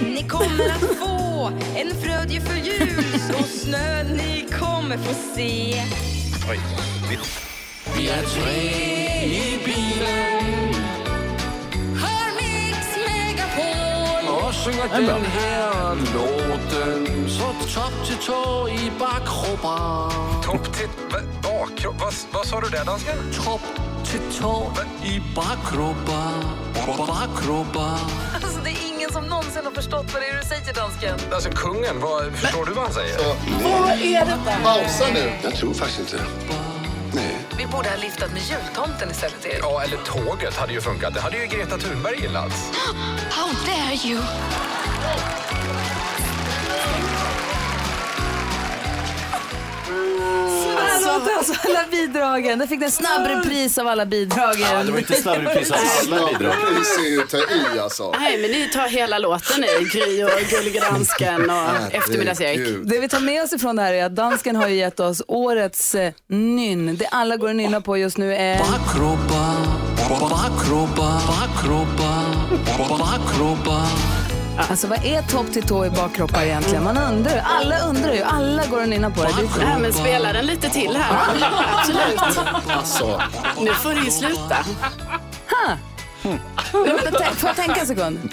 [0.00, 5.82] Ni kommer att få en frödje för jul så snö ni kommer få se.
[7.96, 8.72] Vi är tre
[9.24, 10.71] i bilen
[14.64, 20.42] synger den här låten så topp till tå i bakkroppen.
[20.42, 20.88] Topp till
[21.42, 22.00] bakkropp.
[22.00, 23.16] Vad, vad sa du där dansken?
[23.44, 23.60] Topp
[24.04, 24.72] till tå
[25.04, 26.44] i bakkroppen.
[26.98, 27.98] Bakkroppen.
[28.34, 31.18] Alltså det är ingen som någonsin har förstått vad det är du säger dansken.
[31.32, 33.18] Alltså kungen, vad, förstår du vad han säger?
[34.62, 35.32] Pausa nu.
[35.42, 36.24] Jag tror faktiskt inte det.
[37.12, 37.51] Nej.
[37.62, 39.58] Vi borde ha liftat med jultomten istället Erik.
[39.60, 41.14] Ja, eller tåget hade ju funkat.
[41.14, 42.52] Det hade ju Greta Thunberg gillat.
[43.30, 44.22] How dare you?
[50.62, 52.60] Så här låter alltså alla bidragen.
[52.60, 54.86] Jag fick en snabb repris av alla bidragen.
[54.86, 56.54] Det var inte snabb repris av alla bidrag.
[56.60, 58.10] Snabbis är ju att ta i alltså.
[58.20, 62.78] Nej, men ni tar hela låten i Gry och Gullige Dansken och Eftermiddags-Erik.
[62.84, 65.22] Det vi tar med oss ifrån det här är att dansken har ju gett oss
[65.28, 66.96] årets eh, nynn.
[66.96, 68.58] Det alla går att nynna på just nu är...
[68.58, 69.66] Bakkroppen,
[70.20, 74.21] bakkroppen, bakkroppen, bakkroppen.
[74.70, 76.84] Alltså vad är topp till tå i bakkroppar egentligen?
[76.84, 77.38] Man undrar ju.
[77.40, 78.22] Alla undrar ju.
[78.22, 79.28] Alla går och nynnar på det.
[79.28, 81.16] det Nej, men spela den lite till här.
[81.72, 82.18] Absolut.
[82.66, 83.22] Alltså,
[83.60, 84.56] Nu får det ju sluta.
[85.50, 85.76] ha.
[86.72, 88.30] Tänka- Får jag tänka en sekund?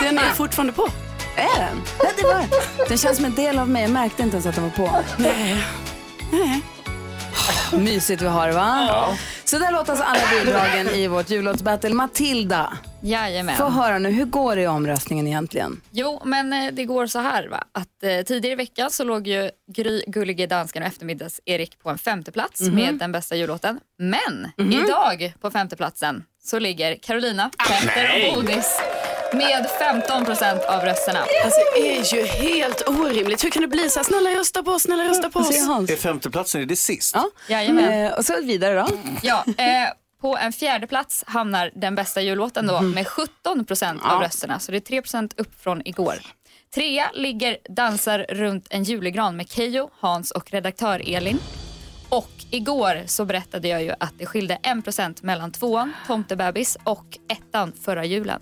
[0.00, 0.88] Den är fortfarande på.
[1.36, 1.82] Är den?
[1.98, 2.48] Ja, det var den.
[2.88, 3.82] Den känns som en del av mig.
[3.82, 4.90] Jag märkte inte ens att den var på.
[5.16, 5.64] Nej.
[7.72, 8.88] Mysigt vi har det va?
[9.50, 11.94] Så där låter alltså alla bidragen i vårt jullåtsbattle.
[11.94, 13.56] Matilda, Jajamän.
[13.56, 14.10] få höra nu.
[14.10, 15.80] Hur går det i omröstningen egentligen?
[15.90, 17.64] Jo, men eh, det går så här va.
[17.72, 21.98] Att eh, tidigare i veckan så låg ju Gry, Gullige Dansken och Eftermiddags-Erik på en
[21.98, 22.74] femte plats Mhm.
[22.74, 23.80] med den bästa jullåten.
[23.98, 28.80] Men idag på femteplatsen så ligger Carolina, Petter och Bodis
[29.32, 31.18] med 15 procent av rösterna.
[31.44, 33.44] Alltså, det är ju helt orimligt.
[33.44, 34.04] Hur kan det bli så här?
[34.04, 35.90] Snälla rösta på oss, snälla rösta på Vad oss.
[35.90, 37.14] Är femteplatsen, är det sist?
[37.14, 37.30] Ja.
[37.48, 37.92] Jajamän.
[38.06, 38.86] Eh, och så vidare då.
[39.22, 39.88] Ja, eh,
[40.20, 44.58] på en fjärde plats hamnar den bästa jullåten då med 17 procent av rösterna.
[44.58, 46.14] Så det är 3 procent upp från igår.
[46.74, 51.38] Trea ligger Dansar runt en julegran med Kejo, Hans och redaktör Elin.
[52.08, 57.18] Och igår så berättade jag ju att det skilde 1 procent mellan tvåan, Tomtebebis, och
[57.32, 58.40] ettan, Förra julen.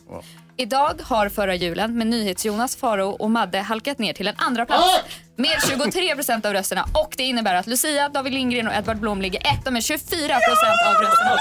[0.60, 5.00] Idag har Förra julen med NyhetsJonas, Faro och Madde halkat ner till en andra plats
[5.36, 6.84] med 23 procent av rösterna.
[6.94, 10.78] Och det innebär att Lucia, David Lindgren och Edvard Blom ligger etta med 24 procent
[10.86, 11.36] av rösterna.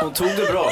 [0.00, 0.70] Hon tog det bra.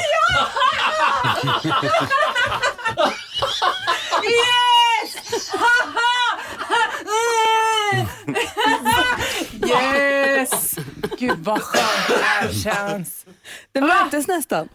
[9.85, 10.75] Yes!
[11.19, 13.25] Gud vad skönt det här känns.
[13.71, 14.69] Det märktes nästan.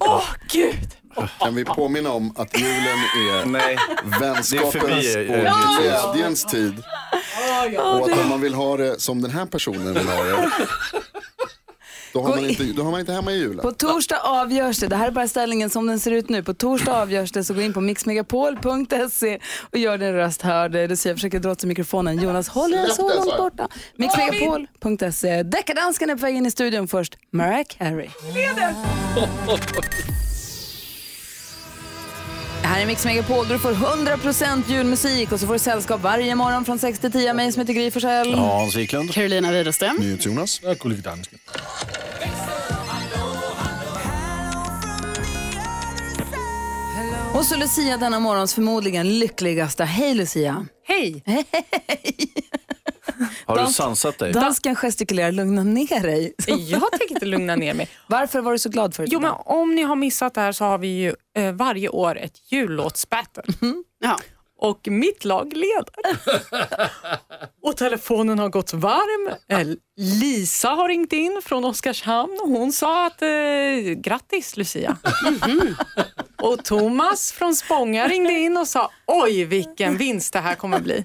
[0.00, 0.94] Åh gud!
[1.38, 3.76] kan vi påminna om att julen är Nej.
[4.20, 6.82] vänskapens förbi, och eh, glädjens tid.
[7.78, 10.50] Och att om man vill ha det som den här personen vill ha det,
[12.14, 13.58] då har man inte, då har man inte hemma i julen.
[13.58, 14.86] På torsdag avgörs det.
[14.86, 16.42] Det här är bara ställningen som den ser ut nu.
[16.42, 19.38] På torsdag avgörs det, så gå in på mixmegapol.se
[19.70, 20.72] och gör din röst hörd.
[20.72, 22.22] Lucia försöker dra till mikrofonen.
[22.22, 23.38] Jonas håller den så långt jag.
[23.38, 23.68] borta.
[23.96, 25.42] Mixmegapol.se.
[25.42, 27.18] Deckardansken är på väg in i studion först.
[27.30, 28.08] Mariah Carey.
[28.34, 30.33] Det
[32.66, 36.34] här är Mix Megapol där du får 100% julmusik och så får du sällskap varje
[36.34, 38.34] morgon från 6 till 10 av mig som heter Gry Forssell.
[38.34, 39.12] Hans Wiklund.
[39.12, 39.96] Carolina Widerström.
[40.00, 40.60] NyhetsJonas.
[40.80, 41.38] Gullige dansken.
[47.34, 49.84] Och så Lucia denna morgons förmodligen lyckligaste.
[49.84, 50.66] Hej Lucia!
[50.86, 51.24] Hej!
[53.46, 54.32] Har du sansat dig?
[54.32, 56.34] Dansken gestikulerar, lugna ner dig.
[56.46, 57.88] Jag tänker inte lugna ner mig.
[58.06, 59.08] Varför var du så glad för det?
[59.12, 62.18] Jo, men om ni har missat det här så har vi ju eh, varje år
[62.18, 63.42] ett jullåtsbattle.
[64.00, 64.18] Ja.
[64.58, 65.94] Och mitt lag leder.
[67.62, 69.34] och telefonen har gått varm.
[69.48, 73.28] Eh, Lisa har ringt in från Oskarshamn och hon sa att eh,
[73.96, 74.96] grattis Lucia.
[76.42, 81.04] och Thomas från Spånga ringde in och sa oj vilken vinst det här kommer bli.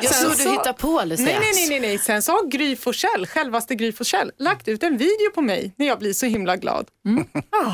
[0.00, 1.24] Jag Sen såg du hittar på Lucia.
[1.26, 1.98] Nej, nej, nej, nej, nej.
[1.98, 5.86] Sen så har Gry Forssell, självaste Gry Forssell, lagt ut en video på mig när
[5.86, 6.86] jag blir så himla glad.
[7.64, 7.72] Ah.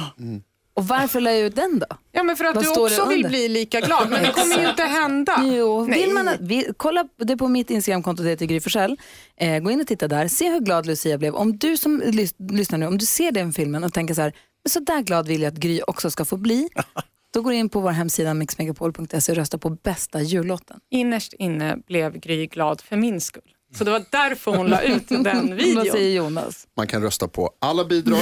[0.75, 1.87] Och varför la jag ut den då?
[2.13, 4.69] Ja, men för att Vad du också vill bli lika glad, men det kommer ju
[4.71, 5.41] inte hända.
[5.45, 6.01] Jo, Nej.
[6.01, 8.97] vill man, att- vi, kolla det på mitt Instagramkonto, det heter Gry Forssell.
[9.37, 11.35] Eh, gå in och titta där, se hur glad Lucia blev.
[11.35, 14.33] Om du som lys- lyssnar nu, om du ser den filmen och tänker så här,
[14.69, 16.69] så där glad vill jag att Gry också ska få bli.
[17.33, 20.81] Då går du in på vår hemsida mixmegapol.se och röstar på bästa jullåten.
[20.91, 23.43] Innerst inne blev Gry glad för min skull.
[23.79, 25.85] Så det var därför hon la ut den Vad videon.
[25.93, 26.67] säger Jonas?
[26.77, 28.19] Man kan rösta på alla bidrag.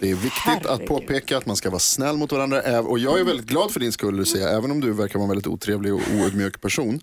[0.00, 0.88] Det är viktigt att Herregud.
[0.88, 2.80] påpeka att man ska vara snäll mot varandra.
[2.80, 5.28] Och jag är väldigt glad för din skull Lucia, även om du verkar vara en
[5.28, 7.00] väldigt otrevlig och oödmjuk person.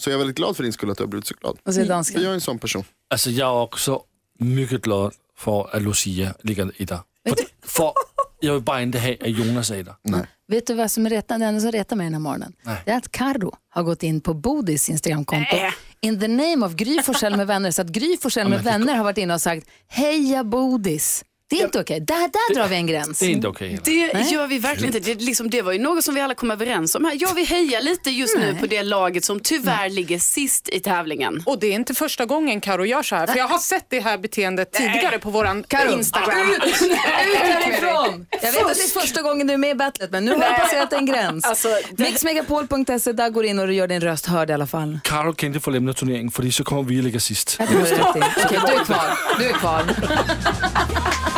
[0.00, 1.58] Så jag är väldigt glad för din skull att du har blivit så glad.
[1.62, 2.22] Vad säger För dansken?
[2.22, 2.84] jag är en sån person.
[3.10, 3.98] Altså, jeg er også
[4.40, 6.98] mycket glad for, at Lucia ligger etta.
[7.28, 7.92] For, for
[8.40, 9.94] jeg vil bare ikke have, at Jonas etta.
[10.02, 10.26] Nej.
[10.48, 12.52] Vet du vad som retar, det enda som retar mig den här morgonen?
[12.84, 15.56] Det är att Karo har gått in på Bodis Instagramkonto.
[16.00, 17.70] In the name of Gry Forssell med vänner.
[17.70, 21.24] Så att Gry Forssell med vänner har varit inne och sagt heja Bodis.
[21.50, 22.00] Det är inte okej.
[22.00, 23.18] Där, där drar vi en gräns.
[23.18, 23.78] Det er ikke okay.
[23.84, 25.06] Det gör vi verkligen inte.
[25.06, 27.16] Det, är liksom, det var ju något som vi alla kom överens om här.
[27.20, 31.42] Jag vill heja lite just nu på det laget som tyvärr ligger sist i tävlingen.
[31.46, 34.00] Och det är inte första gången Karo gör så här, för jag har sett det
[34.00, 36.50] här beteendet tidigare på våran Karo, Instagram.
[36.50, 38.26] Ut, ut härifrån!
[38.42, 40.42] Jag vet att det är första gången du är med i battlet, men nu har
[40.42, 41.44] jag passerat en gräns.
[41.44, 44.66] Alltså, det- Mixmegapol.se, där går du in och du gör din röst hörd i alla
[44.66, 44.98] fall.
[45.04, 47.34] Karo kan ikke få lämna turneringen, fordi så kommer vi du rätt i.
[48.00, 49.18] Okej, du är kvar.
[49.38, 49.82] Du är kvar.